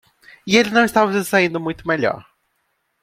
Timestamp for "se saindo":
1.13-1.59